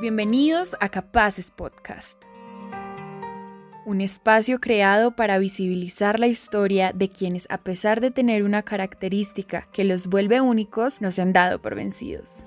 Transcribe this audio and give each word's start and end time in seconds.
Bienvenidos 0.00 0.76
a 0.80 0.88
Capaces 0.88 1.50
Podcast, 1.50 2.22
un 3.84 4.00
espacio 4.00 4.58
creado 4.58 5.14
para 5.14 5.38
visibilizar 5.38 6.18
la 6.18 6.26
historia 6.26 6.92
de 6.94 7.10
quienes 7.10 7.46
a 7.50 7.58
pesar 7.58 8.00
de 8.00 8.10
tener 8.10 8.44
una 8.44 8.62
característica 8.62 9.68
que 9.74 9.84
los 9.84 10.06
vuelve 10.06 10.40
únicos, 10.40 11.02
no 11.02 11.10
se 11.10 11.20
han 11.20 11.34
dado 11.34 11.60
por 11.60 11.74
vencidos. 11.74 12.44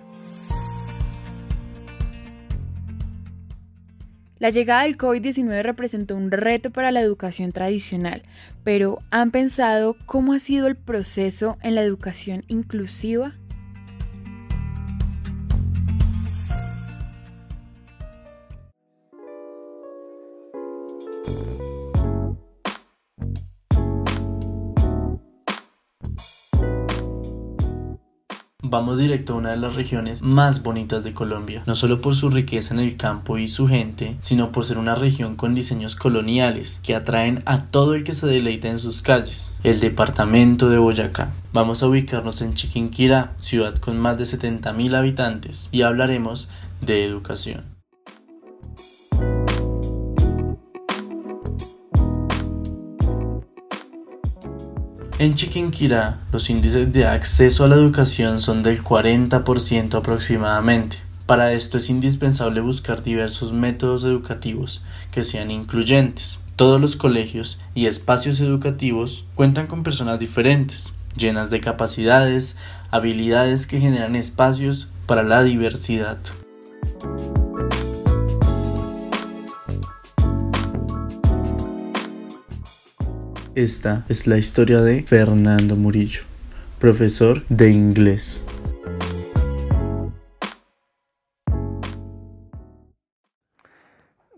La 4.40 4.50
llegada 4.50 4.82
del 4.84 4.98
COVID-19 4.98 5.62
representó 5.62 6.16
un 6.16 6.32
reto 6.32 6.72
para 6.72 6.92
la 6.92 7.02
educación 7.02 7.52
tradicional, 7.52 8.24
pero 8.64 8.98
¿han 9.12 9.30
pensado 9.30 9.96
cómo 10.08 10.34
ha 10.34 10.40
sido 10.40 10.66
el 10.66 10.76
proceso 10.76 11.60
en 11.62 11.76
la 11.76 11.84
educación 11.84 12.46
inclusiva? 12.48 13.36
Vamos 28.74 28.98
directo 28.98 29.34
a 29.34 29.38
una 29.38 29.52
de 29.52 29.58
las 29.58 29.76
regiones 29.76 30.24
más 30.24 30.64
bonitas 30.64 31.04
de 31.04 31.14
Colombia, 31.14 31.62
no 31.68 31.76
solo 31.76 32.02
por 32.02 32.16
su 32.16 32.32
riqueza 32.32 32.74
en 32.74 32.80
el 32.80 32.98
campo 32.98 33.38
y 33.38 33.48
su 33.48 33.68
gente, 33.68 34.18
sino 34.20 34.52
por 34.52 34.66
ser 34.66 34.80
una 34.80 34.96
región 34.96 35.36
con 35.36 35.54
diseños 35.54 35.96
coloniales 35.96 36.80
que 36.82 36.96
atraen 36.96 37.44
a 37.46 37.60
todo 37.60 37.94
el 37.94 38.04
que 38.04 38.14
se 38.14 38.26
deleita 38.26 38.70
en 38.70 38.80
sus 38.80 39.04
calles, 39.04 39.56
el 39.64 39.80
departamento 39.80 40.70
de 40.70 40.80
Boyacá. 40.80 41.34
Vamos 41.54 41.84
a 41.84 41.88
ubicarnos 41.88 42.42
en 42.42 42.56
Chiquinquirá, 42.56 43.34
ciudad 43.40 43.76
con 43.76 44.00
más 44.00 44.18
de 44.18 44.24
70.000 44.24 44.96
habitantes, 44.96 45.70
y 45.72 45.84
hablaremos 45.84 46.50
de 46.82 47.06
educación. 47.06 47.73
En 55.20 55.36
Chiquinquirá, 55.36 56.22
los 56.32 56.50
índices 56.50 56.92
de 56.92 57.06
acceso 57.06 57.64
a 57.64 57.68
la 57.68 57.76
educación 57.76 58.42
son 58.42 58.64
del 58.64 58.84
40% 58.84 59.94
aproximadamente. 59.94 60.98
Para 61.28 61.54
esto 61.54 61.78
es 61.78 61.92
indispensable 61.92 62.62
buscar 62.62 63.04
diversos 63.04 63.54
métodos 63.54 64.06
educativos 64.06 64.84
que 65.12 65.24
sean 65.24 65.52
incluyentes. 65.52 66.40
Todos 66.56 66.82
los 66.82 66.96
colegios 66.96 67.60
y 67.76 67.86
espacios 67.86 68.42
educativos 68.42 69.24
cuentan 69.36 69.68
con 69.68 69.84
personas 69.84 70.18
diferentes, 70.18 70.94
llenas 71.16 71.52
de 71.52 71.62
capacidades, 71.62 72.58
habilidades 72.90 73.68
que 73.68 73.80
generan 73.80 74.16
espacios 74.16 74.90
para 75.06 75.22
la 75.22 75.44
diversidad. 75.44 76.18
Esta 83.56 84.04
es 84.10 84.26
la 84.26 84.40
historia 84.40 84.82
de 84.82 85.04
Fernando 85.04 85.76
Murillo, 85.76 86.24
profesor 86.80 87.46
de 87.46 87.70
inglés. 87.70 88.44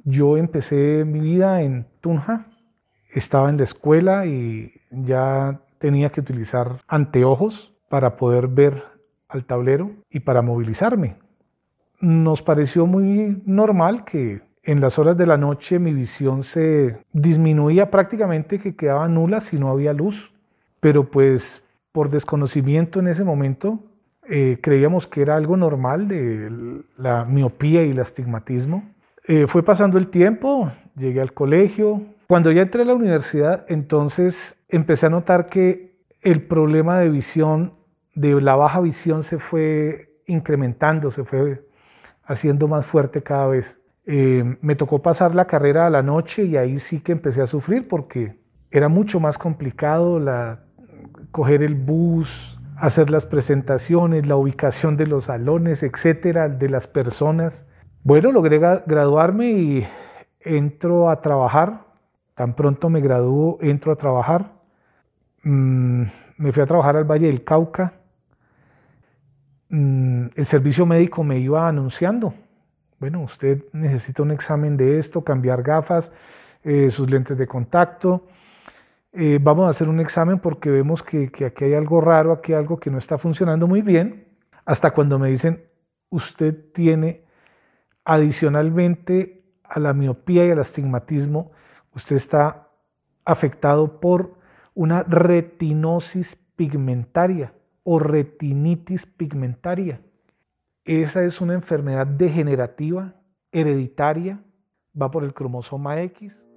Yo 0.03 0.35
empecé 0.35 1.05
mi 1.05 1.22
vida 1.22 1.61
en 1.61 1.88
Tunja, 2.02 2.47
estaba 3.13 3.49
en 3.49 3.55
la 3.55 3.63
escuela 3.63 4.25
y 4.25 4.73
ya 4.91 5.61
tenía 5.77 6.09
que 6.09 6.19
utilizar 6.19 6.81
anteojos 6.85 7.73
para 7.88 8.17
poder 8.17 8.50
ver 8.50 8.83
al 9.29 9.45
tablero 9.45 9.91
y 10.09 10.19
para 10.19 10.41
movilizarme. 10.41 11.16
Nos 12.01 12.41
pareció 12.41 12.85
muy 12.85 13.41
normal 13.45 14.03
que 14.03 14.41
en 14.66 14.81
las 14.81 14.98
horas 15.00 15.16
de 15.18 15.28
la 15.28 15.38
noche 15.38 15.80
mi 15.80 15.94
visión 15.94 16.44
se 16.44 16.98
disminuía 17.14 17.92
prácticamente, 17.92 18.59
que 18.59 18.76
quedaba 18.76 19.08
nula 19.08 19.40
si 19.40 19.58
no 19.58 19.70
había 19.70 19.94
luz. 19.94 20.34
Pero 20.80 21.09
pues 21.09 21.64
por 21.92 22.09
desconocimiento 22.09 23.00
en 23.00 23.08
ese 23.08 23.24
momento 23.24 23.80
eh, 24.28 24.58
creíamos 24.62 25.08
que 25.08 25.22
era 25.22 25.36
algo 25.36 25.56
normal 25.56 26.08
de 26.08 26.84
la 26.98 27.26
miopía 27.26 27.84
y 27.86 27.92
el 27.92 28.00
astigmatismo. 28.00 28.84
Eh, 29.28 29.48
fue 29.48 29.64
pasando 29.64 29.98
el 29.98 30.09
tiempo, 30.09 30.72
llegué 30.96 31.22
al 31.22 31.34
colegio. 31.34 32.02
Cuando 32.28 32.52
ya 32.52 32.64
entré 32.64 32.82
a 32.82 32.86
la 32.86 32.96
universidad, 32.96 33.66
entonces 33.70 34.58
empecé 34.68 35.06
a 35.06 35.09
notar 35.09 35.47
que 35.47 35.96
el 36.22 36.42
problema 36.42 37.00
de 37.00 37.09
visión, 37.09 37.74
de 38.16 38.42
la 38.42 38.56
baja 38.56 38.82
visión, 38.82 39.22
se 39.22 39.38
fue 39.38 40.20
incrementando, 40.26 41.12
se 41.12 41.24
fue 41.24 41.64
haciendo 42.24 42.68
más 42.68 42.86
fuerte 42.86 43.22
cada 43.22 43.47
vez. 43.47 43.80
Eh, 44.07 44.57
me 44.61 44.75
tocó 44.75 45.01
pasar 45.01 45.33
la 45.33 45.45
carrera 45.45 45.88
a 45.88 45.89
la 45.89 46.03
noche 46.03 46.43
y 46.43 46.57
ahí 46.57 46.77
sí 46.77 46.99
que 46.99 47.11
empecé 47.11 47.41
a 47.41 47.47
sufrir 47.47 47.88
porque 47.88 48.39
era 48.69 48.88
mucho 48.88 49.19
más 49.19 49.39
complicado 49.39 50.19
la, 50.19 50.63
coger 51.31 51.63
el 51.63 51.73
bus, 51.73 52.61
hacer 52.77 53.09
las 53.09 53.25
presentaciones, 53.25 54.27
la 54.27 54.35
ubicación 54.35 54.95
de 54.95 55.07
los 55.07 55.25
salones, 55.25 55.81
etcétera, 55.81 56.49
de 56.49 56.69
las 56.69 56.85
personas. 56.85 57.66
Bueno, 58.03 58.31
logré 58.31 58.59
graduarme 58.59 59.51
y 59.51 59.88
entro 60.41 61.09
a 61.09 61.22
trabajar. 61.22 61.85
Tan 62.35 62.53
pronto 62.53 62.89
me 62.89 63.01
graduó, 63.01 63.57
entro 63.61 63.91
a 63.91 63.95
trabajar. 63.95 64.51
Mm, 65.41 66.03
me 66.37 66.51
fui 66.51 66.61
a 66.61 66.67
trabajar 66.67 66.97
al 66.97 67.05
Valle 67.05 67.27
del 67.27 67.43
Cauca. 67.43 67.93
Mm, 69.69 70.27
el 70.35 70.45
servicio 70.45 70.85
médico 70.85 71.23
me 71.23 71.39
iba 71.39 71.67
anunciando 71.67 72.35
bueno, 73.00 73.22
usted 73.22 73.63
necesita 73.73 74.23
un 74.23 74.31
examen 74.31 74.78
de 74.78 75.00
esto, 75.00 75.23
cambiar 75.23 75.63
gafas, 75.63 76.11
eh, 76.63 76.89
sus 76.89 77.09
lentes 77.09 77.38
de 77.38 77.47
contacto. 77.47 78.28
Eh, 79.11 79.39
vamos 79.41 79.67
a 79.67 79.69
hacer 79.69 79.88
un 79.88 80.00
examen 80.00 80.39
porque 80.39 80.69
vemos 80.69 81.03
que, 81.03 81.31
que 81.31 81.45
aquí 81.45 81.66
hay 81.66 81.73
algo 81.73 82.01
raro, 82.01 82.31
aquí 82.31 82.53
hay 82.53 82.59
algo 82.59 82.79
que 82.79 82.89
no 82.89 82.97
está 82.97 83.17
funcionando 83.17 83.67
muy 83.67 83.81
bien. 83.81 84.28
Hasta 84.66 84.91
cuando 84.91 85.19
me 85.19 85.29
dicen, 85.29 85.63
usted 86.09 86.72
tiene 86.73 87.23
adicionalmente 88.03 89.44
a 89.63 89.79
la 89.79 89.94
miopía 89.94 90.45
y 90.45 90.51
al 90.51 90.59
astigmatismo, 90.59 91.51
usted 91.94 92.16
está 92.16 92.69
afectado 93.25 94.00
por 94.00 94.35
una 94.73 95.03
retinosis 95.03 96.38
pigmentaria 96.55 97.53
o 97.84 98.00
retinitis 98.00 99.05
pigmentaria. 99.05 100.01
Esa 100.85 101.23
es 101.23 101.41
una 101.41 101.56
enfermedad 101.56 102.06
degenerativa, 102.06 103.16
hereditaria, 103.51 104.40
va 105.00 105.09
por 105.09 105.23
el 105.23 105.34
cromosoma 105.34 106.00
X. 106.03 106.47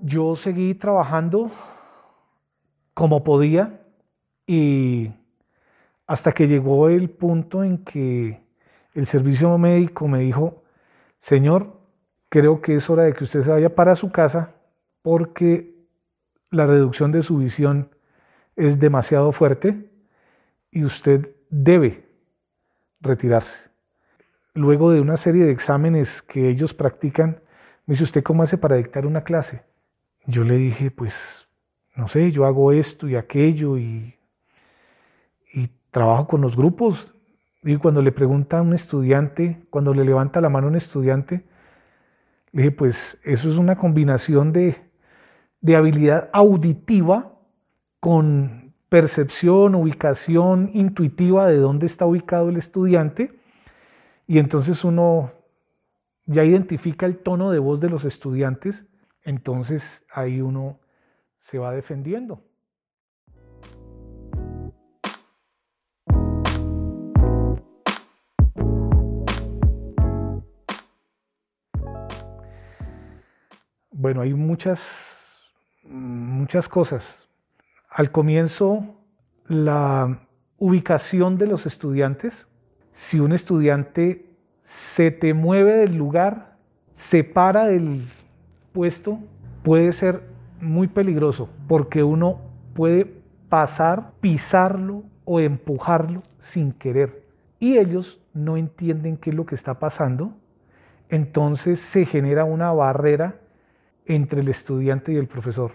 Yo 0.00 0.34
seguí 0.36 0.74
trabajando 0.74 1.50
como 2.94 3.22
podía 3.22 3.84
y 4.46 5.12
hasta 6.06 6.32
que 6.32 6.48
llegó 6.48 6.88
el 6.88 7.10
punto 7.10 7.62
en 7.62 7.84
que 7.84 8.42
el 8.94 9.04
servicio 9.04 9.58
médico 9.58 10.08
me 10.08 10.20
dijo, 10.20 10.62
Señor, 11.18 11.78
creo 12.30 12.62
que 12.62 12.76
es 12.76 12.88
hora 12.88 13.02
de 13.02 13.12
que 13.12 13.24
usted 13.24 13.42
se 13.42 13.50
vaya 13.50 13.74
para 13.74 13.94
su 13.94 14.10
casa 14.10 14.54
porque 15.02 15.74
la 16.50 16.66
reducción 16.66 17.12
de 17.12 17.22
su 17.22 17.38
visión 17.38 17.90
es 18.56 18.78
demasiado 18.78 19.32
fuerte 19.32 19.90
y 20.70 20.84
usted 20.84 21.30
debe 21.50 22.06
retirarse. 23.00 23.70
Luego 24.54 24.90
de 24.90 25.00
una 25.00 25.16
serie 25.16 25.44
de 25.44 25.52
exámenes 25.52 26.22
que 26.22 26.48
ellos 26.48 26.74
practican, 26.74 27.40
me 27.86 27.92
dice, 27.92 28.04
¿usted 28.04 28.22
cómo 28.22 28.42
hace 28.42 28.58
para 28.58 28.76
dictar 28.76 29.06
una 29.06 29.24
clase? 29.24 29.62
Yo 30.26 30.44
le 30.44 30.56
dije, 30.56 30.90
pues, 30.90 31.48
no 31.96 32.06
sé, 32.08 32.30
yo 32.30 32.44
hago 32.46 32.72
esto 32.72 33.08
y 33.08 33.16
aquello 33.16 33.78
y, 33.78 34.16
trabajo 35.90 36.26
con 36.26 36.40
los 36.40 36.56
grupos. 36.56 37.14
Y 37.62 37.76
cuando 37.76 38.00
le 38.00 38.12
pregunta 38.12 38.58
a 38.58 38.62
un 38.62 38.72
estudiante, 38.72 39.62
cuando 39.68 39.92
le 39.92 40.06
levanta 40.06 40.40
la 40.40 40.48
mano 40.48 40.68
a 40.68 40.70
un 40.70 40.76
estudiante, 40.76 41.44
le 42.52 42.62
dije, 42.62 42.74
pues 42.74 43.18
eso 43.24 43.50
es 43.50 43.58
una 43.58 43.76
combinación 43.76 44.54
de, 44.54 44.76
de 45.62 45.76
habilidad 45.76 46.28
auditiva 46.32 47.32
con 48.00 48.74
percepción, 48.88 49.74
ubicación 49.74 50.70
intuitiva 50.74 51.46
de 51.46 51.56
dónde 51.56 51.86
está 51.86 52.04
ubicado 52.04 52.50
el 52.50 52.58
estudiante 52.58 53.32
y 54.26 54.38
entonces 54.38 54.84
uno 54.84 55.32
ya 56.26 56.44
identifica 56.44 57.06
el 57.06 57.18
tono 57.18 57.50
de 57.50 57.58
voz 57.58 57.80
de 57.80 57.88
los 57.88 58.04
estudiantes, 58.04 58.86
entonces 59.22 60.04
ahí 60.12 60.40
uno 60.40 60.80
se 61.38 61.58
va 61.58 61.72
defendiendo. 61.72 62.42
Bueno, 73.90 74.22
hay 74.22 74.34
muchas 74.34 75.11
muchas 75.82 76.68
cosas. 76.68 77.28
Al 77.88 78.10
comienzo, 78.10 78.96
la 79.46 80.26
ubicación 80.58 81.38
de 81.38 81.46
los 81.46 81.66
estudiantes. 81.66 82.46
Si 82.90 83.20
un 83.20 83.32
estudiante 83.32 84.36
se 84.62 85.10
te 85.10 85.34
mueve 85.34 85.78
del 85.78 85.96
lugar, 85.96 86.56
se 86.92 87.24
para 87.24 87.66
del 87.66 88.04
puesto, 88.72 89.18
puede 89.62 89.92
ser 89.92 90.22
muy 90.60 90.86
peligroso 90.88 91.48
porque 91.66 92.02
uno 92.02 92.40
puede 92.74 93.22
pasar, 93.48 94.12
pisarlo 94.20 95.02
o 95.24 95.40
empujarlo 95.40 96.22
sin 96.38 96.72
querer. 96.72 97.26
Y 97.58 97.78
ellos 97.78 98.20
no 98.32 98.56
entienden 98.56 99.16
qué 99.16 99.30
es 99.30 99.36
lo 99.36 99.46
que 99.46 99.54
está 99.54 99.78
pasando. 99.78 100.34
Entonces 101.08 101.80
se 101.80 102.06
genera 102.06 102.44
una 102.44 102.72
barrera 102.72 103.41
entre 104.06 104.40
el 104.40 104.48
estudiante 104.48 105.12
y 105.12 105.16
el 105.16 105.28
profesor. 105.28 105.72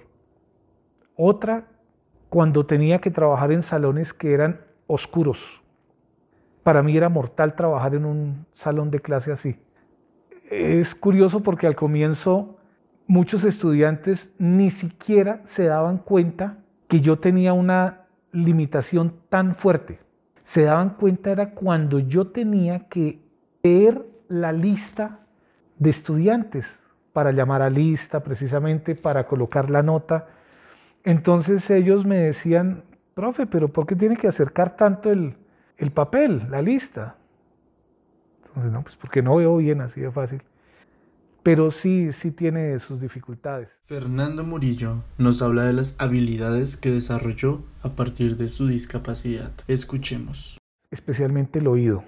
Otra, 1.16 1.68
cuando 2.30 2.66
tenía 2.66 3.00
que 3.00 3.12
trabajar 3.12 3.52
en 3.52 3.62
salones 3.62 4.14
que 4.14 4.34
eran 4.34 4.62
oscuros. 4.86 5.62
Para 6.64 6.84
mí 6.84 6.96
era 6.98 7.10
mortal 7.10 7.56
trabajar 7.56 7.96
en 7.96 8.06
un 8.06 8.46
salón 8.54 8.92
de 8.92 9.00
clase 9.00 9.32
así. 9.32 9.60
Es 10.50 10.96
curioso 10.96 11.42
porque 11.42 11.68
al 11.68 11.76
comienzo 11.76 12.58
muchos 13.06 13.44
estudiantes 13.44 14.34
ni 14.38 14.70
siquiera 14.70 15.42
se 15.46 15.66
daban 15.66 15.98
cuenta 15.98 16.58
que 16.88 17.02
yo 17.02 17.20
tenía 17.20 17.54
una 17.54 18.08
limitación 18.32 19.14
tan 19.30 19.56
fuerte. 19.56 20.00
Se 20.44 20.64
daban 20.64 20.92
cuenta 20.92 21.32
era 21.32 21.52
cuando 21.52 22.00
yo 22.00 22.28
tenía 22.28 22.88
que 22.88 23.20
leer 23.64 24.06
la 24.28 24.52
lista 24.52 25.20
de 25.78 25.90
estudiantes 25.90 26.80
para 27.18 27.32
llamar 27.32 27.64
a 27.64 27.70
lista, 27.72 28.24
precisamente 28.24 28.94
para 28.94 29.26
colocar 29.26 29.72
la 29.72 29.82
nota. 29.82 30.28
Entonces 31.04 31.68
ellos 31.72 32.06
me 32.06 32.18
decían, 32.18 32.84
profe, 33.16 33.48
pero 33.48 33.70
¿por 33.70 33.88
qué 33.88 33.96
tiene 33.96 34.18
que 34.18 34.28
acercar 34.28 34.76
tanto 34.76 35.10
el, 35.10 35.36
el 35.78 35.90
papel, 35.90 36.44
la 36.52 36.62
lista? 36.62 37.16
Entonces, 38.46 38.72
no, 38.72 38.84
pues 38.84 38.96
porque 38.98 39.24
no 39.24 39.38
veo 39.38 39.58
bien 39.58 39.82
así 39.82 40.00
de 40.00 40.12
fácil. 40.12 40.44
Pero 41.42 41.72
sí, 41.72 42.14
sí 42.14 42.30
tiene 42.30 42.80
sus 42.80 43.02
dificultades. 43.02 43.80
Fernando 43.86 44.44
Murillo 44.44 45.02
nos 45.18 45.42
habla 45.42 45.64
de 45.64 45.74
las 45.74 45.96
habilidades 45.98 46.78
que 46.78 46.92
desarrolló 46.92 47.64
a 47.82 47.96
partir 47.96 48.38
de 48.38 48.48
su 48.48 48.68
discapacidad. 48.68 49.54
Escuchemos. 49.68 50.60
Especialmente 50.92 51.58
el 51.58 51.66
oído, 51.66 52.04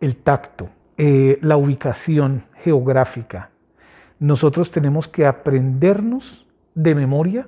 el 0.00 0.16
tacto, 0.16 0.70
eh, 0.96 1.38
la 1.42 1.58
ubicación 1.58 2.46
geográfica. 2.62 3.50
Nosotros 4.24 4.70
tenemos 4.70 5.06
que 5.06 5.26
aprendernos 5.26 6.46
de 6.74 6.94
memoria 6.94 7.46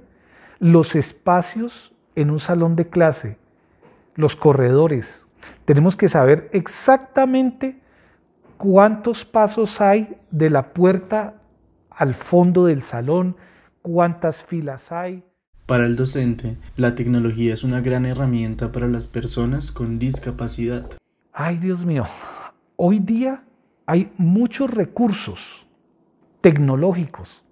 los 0.58 0.94
espacios 0.94 1.94
en 2.14 2.30
un 2.30 2.38
salón 2.38 2.76
de 2.76 2.90
clase, 2.90 3.38
los 4.14 4.36
corredores. 4.36 5.26
Tenemos 5.64 5.96
que 5.96 6.10
saber 6.10 6.50
exactamente 6.52 7.80
cuántos 8.58 9.24
pasos 9.24 9.80
hay 9.80 10.18
de 10.30 10.50
la 10.50 10.74
puerta 10.74 11.40
al 11.88 12.14
fondo 12.14 12.66
del 12.66 12.82
salón, 12.82 13.38
cuántas 13.80 14.44
filas 14.44 14.92
hay. 14.92 15.24
Para 15.64 15.86
el 15.86 15.96
docente, 15.96 16.58
la 16.76 16.94
tecnología 16.94 17.54
es 17.54 17.64
una 17.64 17.80
gran 17.80 18.04
herramienta 18.04 18.70
para 18.70 18.86
las 18.86 19.06
personas 19.06 19.72
con 19.72 19.98
discapacidad. 19.98 20.90
Ay, 21.32 21.56
Dios 21.56 21.86
mío, 21.86 22.04
hoy 22.76 22.98
día 22.98 23.44
hay 23.86 24.12
muchos 24.18 24.70
recursos 24.70 25.65
tecnológicos 26.46 27.42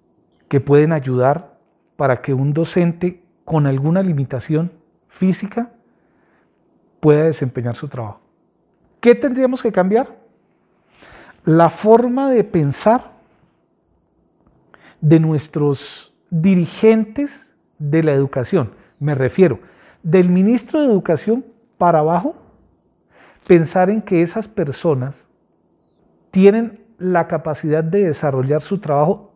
que 0.47 0.61
pueden 0.61 0.93
ayudar 0.93 1.59
para 1.97 2.21
que 2.21 2.33
un 2.33 2.53
docente 2.53 3.21
con 3.43 3.67
alguna 3.67 4.01
limitación 4.01 4.71
física 5.09 5.73
pueda 7.01 7.25
desempeñar 7.25 7.75
su 7.75 7.89
trabajo. 7.89 8.21
¿Qué 9.01 9.13
tendríamos 9.13 9.61
que 9.61 9.73
cambiar? 9.73 10.15
La 11.43 11.69
forma 11.69 12.29
de 12.29 12.45
pensar 12.45 13.11
de 15.01 15.19
nuestros 15.19 16.13
dirigentes 16.29 17.53
de 17.77 18.01
la 18.01 18.13
educación. 18.13 18.71
Me 18.97 19.13
refiero 19.13 19.59
del 20.03 20.29
ministro 20.29 20.79
de 20.79 20.85
Educación 20.85 21.45
para 21.77 21.99
abajo, 21.99 22.37
pensar 23.45 23.89
en 23.89 24.01
que 24.01 24.21
esas 24.21 24.47
personas 24.47 25.27
tienen 26.31 26.84
la 26.97 27.27
capacidad 27.27 27.83
de 27.83 28.05
desarrollar 28.05 28.61
su 28.61 28.79
trabajo 28.79 29.33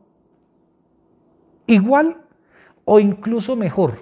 igual 1.68 2.18
o 2.86 3.00
incluso 3.00 3.56
mejor 3.56 4.00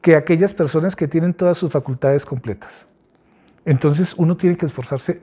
que 0.00 0.14
aquellas 0.14 0.54
personas 0.54 0.94
que 0.94 1.08
tienen 1.08 1.34
todas 1.34 1.58
sus 1.58 1.72
facultades 1.72 2.24
completas. 2.24 2.86
Entonces 3.64 4.14
uno 4.16 4.36
tiene 4.36 4.56
que 4.56 4.66
esforzarse 4.66 5.20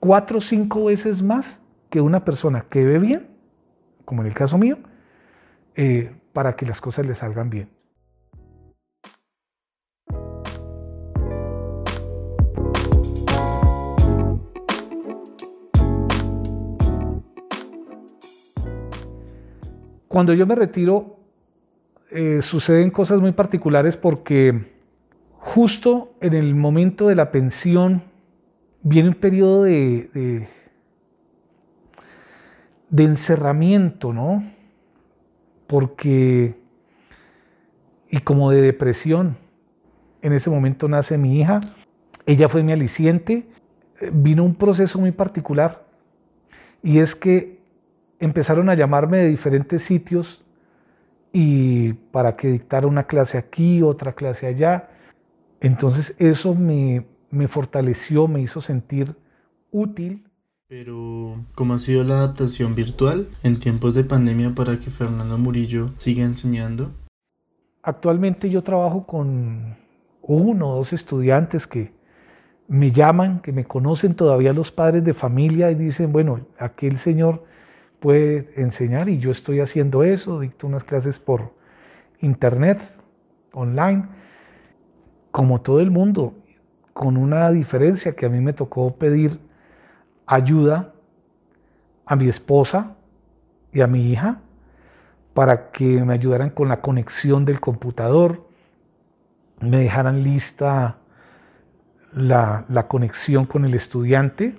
cuatro 0.00 0.38
o 0.38 0.40
cinco 0.40 0.84
veces 0.84 1.22
más 1.22 1.60
que 1.90 2.00
una 2.00 2.24
persona 2.24 2.64
que 2.68 2.84
ve 2.84 2.98
bien, 2.98 3.28
como 4.04 4.22
en 4.22 4.28
el 4.28 4.34
caso 4.34 4.56
mío, 4.58 4.78
eh, 5.74 6.14
para 6.32 6.56
que 6.56 6.66
las 6.66 6.80
cosas 6.80 7.06
le 7.06 7.14
salgan 7.14 7.50
bien. 7.50 7.68
Cuando 20.14 20.32
yo 20.32 20.46
me 20.46 20.54
retiro, 20.54 21.16
eh, 22.12 22.40
suceden 22.40 22.92
cosas 22.92 23.20
muy 23.20 23.32
particulares 23.32 23.96
porque 23.96 24.70
justo 25.38 26.14
en 26.20 26.34
el 26.34 26.54
momento 26.54 27.08
de 27.08 27.16
la 27.16 27.32
pensión 27.32 28.04
viene 28.84 29.08
un 29.08 29.16
periodo 29.16 29.64
de, 29.64 30.46
de, 32.90 33.02
encerramiento, 33.02 34.12
¿no? 34.12 34.44
Porque, 35.66 36.60
y 38.08 38.18
como 38.18 38.52
de 38.52 38.62
depresión, 38.62 39.36
en 40.22 40.32
ese 40.32 40.48
momento 40.48 40.86
nace 40.86 41.18
mi 41.18 41.40
hija, 41.40 41.60
ella 42.24 42.48
fue 42.48 42.62
mi 42.62 42.70
aliciente, 42.70 43.48
vino 44.12 44.44
un 44.44 44.54
proceso 44.54 45.00
muy 45.00 45.10
particular 45.10 45.84
y 46.84 47.00
es 47.00 47.16
que 47.16 47.53
empezaron 48.24 48.68
a 48.70 48.74
llamarme 48.74 49.18
de 49.18 49.28
diferentes 49.28 49.82
sitios 49.82 50.44
y 51.32 51.92
para 51.92 52.36
que 52.36 52.48
dictara 52.48 52.86
una 52.86 53.06
clase 53.06 53.38
aquí, 53.38 53.82
otra 53.82 54.14
clase 54.14 54.46
allá. 54.46 54.90
Entonces 55.60 56.14
eso 56.18 56.54
me, 56.54 57.06
me 57.30 57.48
fortaleció, 57.48 58.28
me 58.28 58.40
hizo 58.40 58.60
sentir 58.60 59.16
útil. 59.70 60.24
Pero, 60.68 61.44
¿cómo 61.54 61.74
ha 61.74 61.78
sido 61.78 62.04
la 62.04 62.18
adaptación 62.18 62.74
virtual 62.74 63.28
en 63.42 63.58
tiempos 63.58 63.94
de 63.94 64.04
pandemia 64.04 64.54
para 64.54 64.78
que 64.78 64.90
Fernando 64.90 65.36
Murillo 65.36 65.90
siga 65.98 66.24
enseñando? 66.24 66.92
Actualmente 67.82 68.48
yo 68.48 68.62
trabajo 68.62 69.06
con 69.06 69.76
uno 70.22 70.70
o 70.70 70.76
dos 70.76 70.92
estudiantes 70.92 71.66
que 71.66 71.92
me 72.66 72.92
llaman, 72.92 73.40
que 73.40 73.52
me 73.52 73.64
conocen 73.64 74.14
todavía 74.14 74.54
los 74.54 74.72
padres 74.72 75.04
de 75.04 75.12
familia 75.12 75.70
y 75.70 75.74
dicen, 75.74 76.12
bueno, 76.12 76.46
aquel 76.58 76.96
señor 76.96 77.44
puede 78.00 78.50
enseñar 78.56 79.08
y 79.08 79.18
yo 79.18 79.30
estoy 79.30 79.60
haciendo 79.60 80.04
eso, 80.04 80.40
dicto 80.40 80.66
unas 80.66 80.84
clases 80.84 81.18
por 81.18 81.52
internet, 82.20 82.80
online, 83.52 84.08
como 85.30 85.60
todo 85.60 85.80
el 85.80 85.90
mundo, 85.90 86.34
con 86.92 87.16
una 87.16 87.50
diferencia 87.50 88.14
que 88.14 88.26
a 88.26 88.28
mí 88.28 88.40
me 88.40 88.52
tocó 88.52 88.94
pedir 88.96 89.40
ayuda 90.26 90.94
a 92.06 92.16
mi 92.16 92.28
esposa 92.28 92.96
y 93.72 93.80
a 93.80 93.86
mi 93.86 94.10
hija 94.10 94.40
para 95.34 95.72
que 95.72 96.04
me 96.04 96.14
ayudaran 96.14 96.50
con 96.50 96.68
la 96.68 96.80
conexión 96.80 97.44
del 97.44 97.60
computador, 97.60 98.46
me 99.60 99.78
dejaran 99.78 100.22
lista 100.22 100.98
la, 102.12 102.86
conexión 102.88 103.46
con 103.46 103.64
el 103.64 103.74
estudiante. 103.74 104.56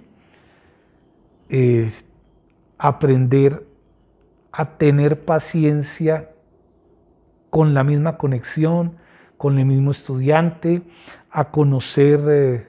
Eh, 1.50 1.92
aprender 2.88 3.66
a 4.52 4.78
tener 4.78 5.26
paciencia 5.26 6.30
con 7.50 7.74
la 7.74 7.84
misma 7.84 8.18
conexión, 8.18 8.98
con 9.38 9.58
el 9.58 9.66
mismo 9.66 9.92
estudiante, 9.92 10.84
a 11.30 11.52
conocer 11.52 12.22
eh, 12.30 12.68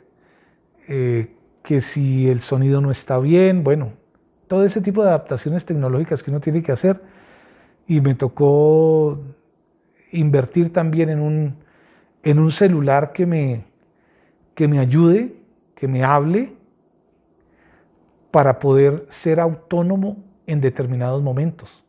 eh, 0.88 1.36
que 1.62 1.80
si 1.80 2.28
el 2.28 2.40
sonido 2.40 2.80
no 2.80 2.90
está 2.90 3.18
bien, 3.18 3.62
bueno, 3.62 3.92
todo 4.48 4.64
ese 4.64 4.80
tipo 4.80 5.02
de 5.02 5.08
adaptaciones 5.08 5.66
tecnológicas 5.66 6.22
que 6.22 6.30
uno 6.30 6.40
tiene 6.40 6.62
que 6.62 6.72
hacer. 6.72 7.02
Y 7.86 8.00
me 8.00 8.14
tocó 8.14 9.20
invertir 10.12 10.72
también 10.72 11.08
en 11.08 11.20
un, 11.20 11.56
en 12.22 12.38
un 12.38 12.50
celular 12.50 13.12
que 13.12 13.26
me, 13.26 13.64
que 14.54 14.66
me 14.66 14.78
ayude, 14.78 15.36
que 15.74 15.88
me 15.88 16.02
hable, 16.02 16.56
para 18.30 18.58
poder 18.58 19.06
ser 19.08 19.40
autónomo 19.40 20.24
en 20.46 20.60
determinados 20.60 21.22
momentos. 21.22 21.84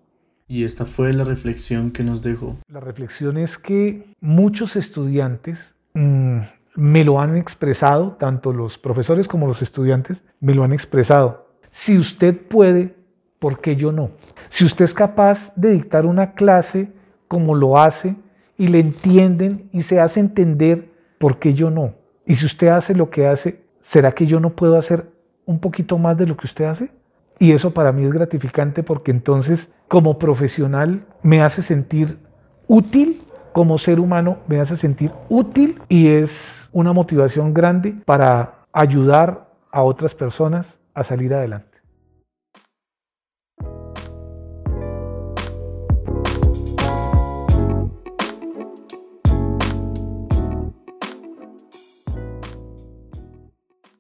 Y 0.48 0.64
esta 0.64 0.86
fue 0.86 1.12
la 1.14 1.26
reflexión 1.26 1.92
que 1.92 2.04
nos 2.04 2.22
dejó. 2.22 2.56
La 2.70 2.80
reflexión 2.80 3.38
es 3.38 3.58
que 3.58 4.06
muchos 4.22 4.78
estudiantes 4.78 5.76
mm, 5.94 6.40
me 6.76 7.04
lo 7.04 7.20
han 7.20 7.36
expresado, 7.36 8.14
tanto 8.14 8.54
los 8.54 8.78
profesores 8.78 9.28
como 9.28 9.48
los 9.48 9.62
estudiantes 9.62 10.24
me 10.40 10.56
lo 10.56 10.64
han 10.64 10.72
expresado. 10.72 11.48
Si 11.70 11.98
usted 11.98 12.38
puede, 12.38 12.96
¿por 13.40 13.60
qué 13.60 13.76
yo 13.76 13.92
no? 13.92 14.12
Si 14.48 14.64
usted 14.64 14.86
es 14.86 14.94
capaz 14.94 15.54
de 15.56 15.72
dictar 15.72 16.06
una 16.06 16.34
clase 16.34 16.94
como 17.28 17.56
lo 17.56 17.78
hace 17.78 18.16
y 18.58 18.68
le 18.68 18.80
entienden 18.80 19.70
y 19.74 19.82
se 19.82 20.00
hace 20.00 20.22
entender, 20.22 20.90
¿por 21.18 21.40
qué 21.40 21.54
yo 21.54 21.70
no? 21.70 21.96
Y 22.26 22.36
si 22.36 22.46
usted 22.46 22.68
hace 22.68 22.96
lo 22.96 23.10
que 23.10 23.28
hace, 23.28 23.64
¿será 23.82 24.14
que 24.14 24.26
yo 24.26 24.40
no 24.40 24.56
puedo 24.56 24.78
hacer 24.78 25.12
un 25.48 25.60
poquito 25.60 25.98
más 25.98 26.16
de 26.16 26.28
lo 26.28 26.38
que 26.38 26.46
usted 26.46 26.66
hace? 26.66 26.92
Y 27.40 27.54
eso 27.54 27.74
para 27.74 27.92
mí 27.92 28.04
es 28.04 28.12
gratificante 28.12 28.84
porque 28.84 29.10
entonces 29.10 29.72
como 29.88 30.20
profesional 30.20 31.06
me 31.24 31.42
hace 31.42 31.64
sentir 31.64 32.20
útil, 32.68 33.24
como 33.54 33.78
ser 33.78 34.00
humano 34.00 34.38
me 34.48 34.60
hace 34.60 34.76
sentir 34.76 35.12
útil 35.30 35.82
y 35.90 36.10
es 36.10 36.70
una 36.74 36.94
motivación 36.94 37.54
grande 37.54 37.96
para 38.06 38.66
ayudar 38.72 39.50
a 39.72 39.82
otras 39.84 40.14
personas 40.14 40.80
a 40.94 41.04
salir 41.04 41.34
adelante. 41.34 41.78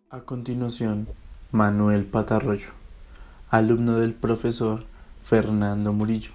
A 0.10 0.22
continuación, 0.22 1.08
Manuel 1.52 2.06
Patarroyo, 2.06 2.72
alumno 3.50 3.98
del 4.00 4.14
profesor 4.14 4.84
Fernando 5.22 5.94
Murillo. 5.94 6.32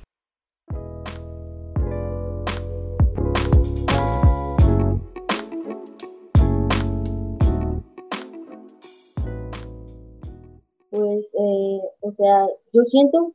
Pues, 10.91 11.27
eh, 11.39 11.81
o 12.01 12.13
sea, 12.17 12.47
yo 12.73 12.83
siento 12.89 13.35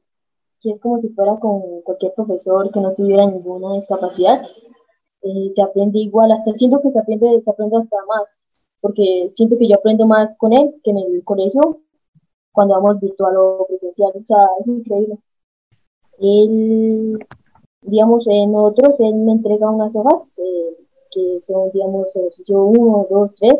que 0.61 0.71
es 0.71 0.79
como 0.79 0.99
si 0.99 1.09
fuera 1.09 1.35
con 1.39 1.81
cualquier 1.83 2.13
profesor 2.15 2.71
que 2.71 2.79
no 2.79 2.93
tuviera 2.93 3.27
ninguna 3.27 3.75
discapacidad. 3.75 4.41
Eh, 5.21 5.51
se 5.53 5.61
aprende 5.61 5.99
igual, 5.99 6.31
hasta 6.31 6.53
siento 6.53 6.81
que 6.81 6.91
se 6.91 6.99
aprende, 6.99 7.41
se 7.43 7.49
aprende 7.49 7.77
hasta 7.77 7.97
más, 8.07 8.45
porque 8.81 9.31
siento 9.35 9.57
que 9.57 9.67
yo 9.67 9.75
aprendo 9.75 10.05
más 10.05 10.35
con 10.37 10.53
él 10.53 10.75
que 10.83 10.91
en 10.91 10.97
el 10.97 11.23
colegio 11.23 11.81
cuando 12.57 12.73
vamos 12.73 12.99
virtual 12.99 13.37
o 13.37 13.67
presencial, 13.67 14.11
o 14.15 14.25
sea, 14.25 14.47
es 14.59 14.67
increíble. 14.67 15.19
Él, 16.17 17.19
digamos, 17.83 18.25
en 18.25 18.51
nosotros, 18.51 18.99
él 18.99 19.13
me 19.13 19.33
entrega 19.33 19.69
unas 19.69 19.95
hojas 19.95 20.39
eh, 20.39 20.75
que 21.11 21.39
son, 21.43 21.69
digamos, 21.71 22.07
ejercicio 22.15 22.63
1, 22.63 23.07
2, 23.11 23.31
3, 23.39 23.53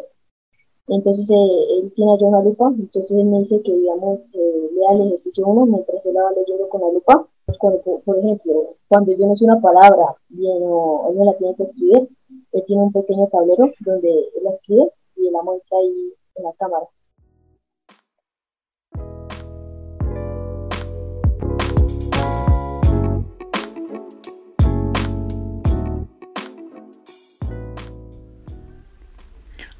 entonces 0.87 1.29
eh, 1.29 1.79
él 1.79 1.93
tiene 1.95 2.13
allá 2.13 2.25
una 2.25 2.41
lupa, 2.41 2.73
entonces 2.75 3.11
él 3.11 3.25
me 3.25 3.39
dice 3.39 3.61
que, 3.61 3.71
digamos, 3.71 4.19
eh, 4.33 4.69
lea 4.73 4.91
el 4.93 5.07
ejercicio 5.09 5.45
1 5.45 5.65
mientras 5.67 6.03
él 6.07 6.15
la 6.15 6.23
va 6.23 6.31
leyendo 6.31 6.67
con 6.67 6.81
la 6.81 6.91
lupa. 6.91 7.27
Pues 7.45 7.57
por 8.03 8.17
ejemplo, 8.17 8.75
cuando 8.87 9.11
yo 9.11 9.27
no 9.27 9.37
sé 9.37 9.45
una 9.45 9.61
palabra 9.61 10.15
bien 10.29 10.57
o 10.63 11.07
él 11.11 11.17
me 11.17 11.25
la 11.25 11.37
tiene 11.37 11.55
que 11.55 11.63
escribir, 11.63 12.09
él 12.51 12.63
tiene 12.65 12.81
un 12.81 12.91
pequeño 12.91 13.27
tablero 13.27 13.71
donde 13.85 14.09
él 14.09 14.43
la 14.43 14.51
escribe 14.51 14.91
y 15.17 15.31
la 15.31 15.41
muestra 15.43 15.77
ahí 15.77 16.13
en 16.35 16.43
la 16.43 16.53
cámara. 16.59 16.87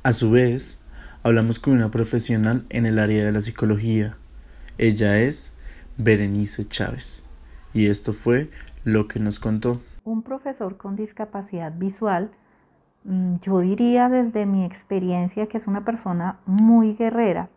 A 0.08 0.14
su 0.14 0.32
vez, 0.32 0.78
hablamos 1.24 1.60
con 1.60 1.74
una 1.74 1.92
profesional 1.92 2.66
en 2.70 2.86
el 2.86 2.98
área 2.98 3.26
de 3.26 3.32
la 3.34 3.42
psicología. 3.42 4.18
Ella 4.78 5.20
es 5.20 5.54
Berenice 5.98 6.66
Chávez. 6.66 7.26
Y 7.74 7.88
esto 7.88 8.14
fue 8.14 8.50
lo 8.86 9.10
que 9.10 9.20
nos 9.20 9.38
contó. 9.38 9.82
Un 10.06 10.24
profesor 10.24 10.78
con 10.78 10.96
discapacidad 10.96 11.74
visual, 11.78 12.32
yo 13.42 13.60
diría 13.60 14.10
desde 14.10 14.46
mi 14.46 14.66
experiencia 14.66 15.48
que 15.48 15.58
es 15.58 15.68
una 15.68 15.86
persona 15.86 16.40
muy 16.46 16.94
guerrera. 16.94 17.50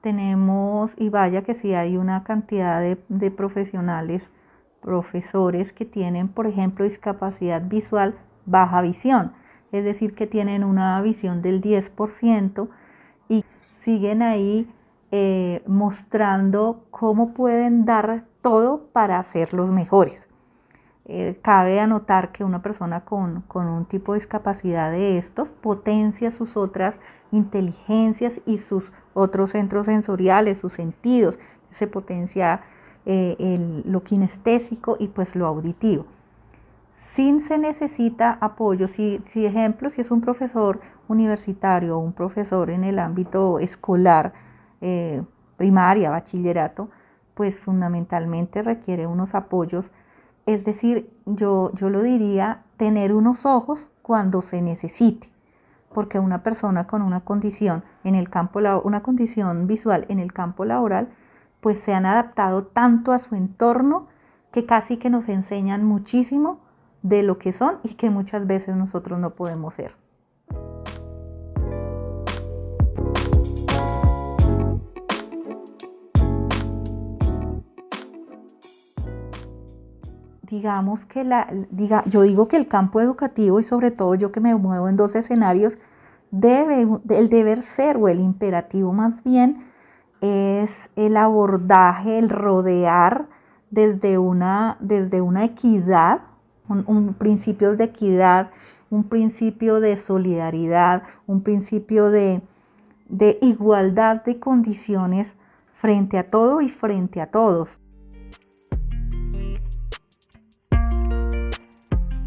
Tenemos, 0.00 0.94
y 0.98 1.08
vaya 1.08 1.42
que 1.42 1.54
sí 1.54 1.74
hay 1.74 1.96
una 1.96 2.24
cantidad 2.24 2.80
de, 2.80 2.98
de 3.08 3.30
profesionales, 3.30 4.30
profesores 4.80 5.72
que 5.72 5.84
tienen, 5.84 6.28
por 6.28 6.46
ejemplo, 6.46 6.84
discapacidad 6.84 7.62
visual, 7.62 8.14
baja 8.46 8.82
visión 8.82 9.32
es 9.78 9.84
decir, 9.84 10.14
que 10.14 10.26
tienen 10.26 10.62
una 10.62 11.00
visión 11.02 11.42
del 11.42 11.60
10% 11.60 12.68
y 13.28 13.44
siguen 13.72 14.22
ahí 14.22 14.72
eh, 15.10 15.62
mostrando 15.66 16.86
cómo 16.90 17.34
pueden 17.34 17.84
dar 17.84 18.24
todo 18.40 18.86
para 18.92 19.22
ser 19.24 19.52
los 19.52 19.72
mejores. 19.72 20.28
Eh, 21.06 21.38
cabe 21.42 21.80
anotar 21.80 22.32
que 22.32 22.44
una 22.44 22.62
persona 22.62 23.04
con, 23.04 23.42
con, 23.42 23.66
un 23.66 23.84
tipo 23.84 24.12
de 24.12 24.20
discapacidad 24.20 24.90
de 24.90 25.18
estos 25.18 25.50
potencia 25.50 26.30
sus 26.30 26.56
otras 26.56 26.98
inteligencias 27.30 28.40
y 28.46 28.56
sus 28.56 28.90
otros 29.12 29.50
centros 29.50 29.86
sensoriales, 29.86 30.58
sus 30.58 30.72
sentidos. 30.72 31.38
Se 31.70 31.86
potencia 31.86 32.62
eh, 33.04 33.82
lo 33.84 34.02
kinestésico 34.02 34.96
y 34.98 35.08
pues 35.08 35.36
lo 35.36 35.46
auditivo 35.46 36.06
sin 36.94 37.40
se 37.40 37.58
necesita 37.58 38.38
apoyo. 38.40 38.86
Si, 38.86 39.20
si 39.24 39.44
ejemplo, 39.44 39.90
si 39.90 40.00
es 40.00 40.12
un 40.12 40.20
profesor 40.20 40.80
universitario 41.08 41.96
o 41.96 41.98
un 41.98 42.12
profesor 42.12 42.70
en 42.70 42.84
el 42.84 43.00
ámbito 43.00 43.58
escolar, 43.58 44.32
eh, 44.80 45.20
primaria, 45.56 46.10
bachillerato, 46.10 46.90
pues 47.34 47.58
fundamentalmente 47.58 48.62
requiere 48.62 49.08
unos 49.08 49.34
apoyos. 49.34 49.90
Es 50.46 50.64
decir, 50.64 51.10
yo, 51.24 51.72
yo 51.74 51.90
lo 51.90 52.02
diría, 52.02 52.64
tener 52.76 53.14
unos 53.14 53.46
ojos 53.46 53.90
cuando 54.02 54.42
se 54.42 54.60
necesite, 54.60 55.28
porque 55.92 56.18
una 56.18 56.42
persona 56.42 56.86
con 56.86 57.02
una 57.02 57.20
condición 57.20 57.82
en 58.02 58.14
el 58.14 58.28
campo, 58.28 58.60
una 58.84 59.02
condición 59.02 59.66
visual 59.66 60.04
en 60.08 60.18
el 60.18 60.32
campo 60.32 60.64
laboral, 60.64 61.08
pues 61.60 61.78
se 61.78 61.94
han 61.94 62.04
adaptado 62.04 62.66
tanto 62.66 63.12
a 63.12 63.18
su 63.18 63.34
entorno 63.34 64.08
que 64.52 64.66
casi 64.66 64.98
que 64.98 65.08
nos 65.08 65.28
enseñan 65.28 65.84
muchísimo 65.84 66.60
de 67.02 67.22
lo 67.22 67.38
que 67.38 67.52
son 67.52 67.78
y 67.82 67.94
que 67.94 68.10
muchas 68.10 68.46
veces 68.46 68.76
nosotros 68.76 69.18
no 69.18 69.30
podemos 69.30 69.74
ser. 69.74 69.96
Digamos 80.54 81.04
que 81.04 81.24
la, 81.24 81.48
diga, 81.70 82.04
yo 82.06 82.22
digo 82.22 82.46
que 82.46 82.56
el 82.56 82.68
campo 82.68 83.00
educativo 83.00 83.58
y 83.58 83.64
sobre 83.64 83.90
todo 83.90 84.14
yo 84.14 84.30
que 84.30 84.40
me 84.40 84.54
muevo 84.54 84.88
en 84.88 84.96
dos 84.96 85.16
escenarios, 85.16 85.78
debe, 86.30 86.86
el 87.10 87.28
deber 87.28 87.58
ser 87.58 87.96
o 87.96 88.08
el 88.08 88.20
imperativo 88.20 88.92
más 88.92 89.24
bien 89.24 89.64
es 90.20 90.90
el 90.96 91.16
abordaje, 91.16 92.18
el 92.18 92.28
rodear 92.30 93.28
desde 93.70 94.18
una, 94.18 94.76
desde 94.80 95.20
una 95.20 95.44
equidad 95.44 96.20
un, 96.68 97.14
principio 97.14 97.76
de 97.76 97.84
equidad, 97.84 98.50
un 98.90 99.04
principio 99.04 99.80
de 99.80 99.96
solidaridad, 99.96 101.02
un 101.26 101.42
principio 101.42 102.10
de, 102.10 102.42
de 103.08 103.38
igualdad 103.42 104.22
de 104.24 104.38
condiciones 104.38 105.36
frente 105.74 106.16
a 106.18 106.30
todo 106.30 106.60
y 106.60 106.68
frente 106.68 107.20
a 107.20 107.30
todos. 107.30 107.78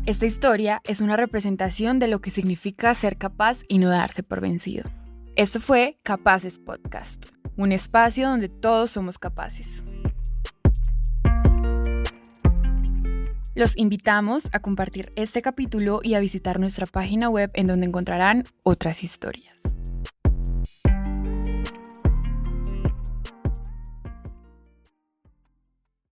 Esta 0.07 0.25
historia 0.25 0.81
es 0.85 1.01
una 1.01 1.17
representación 1.17 1.99
de 1.99 2.07
lo 2.07 2.21
que 2.21 2.31
significa 2.31 2.95
ser 2.95 3.17
capaz 3.17 3.63
y 3.67 3.77
no 3.77 3.89
darse 3.89 4.23
por 4.23 4.39
vencido. 4.39 4.85
Esto 5.35 5.59
fue 5.59 5.99
Capaces 6.01 6.59
Podcast, 6.59 7.25
un 7.57 7.73
espacio 7.73 8.29
donde 8.29 8.47
todos 8.47 8.89
somos 8.89 9.19
capaces. 9.19 9.83
Los 13.53 13.75
invitamos 13.75 14.47
a 14.53 14.61
compartir 14.61 15.11
este 15.17 15.41
capítulo 15.41 15.99
y 16.01 16.13
a 16.13 16.21
visitar 16.21 16.57
nuestra 16.57 16.85
página 16.85 17.27
web 17.27 17.51
en 17.53 17.67
donde 17.67 17.87
encontrarán 17.87 18.45
otras 18.63 19.03
historias. 19.03 19.56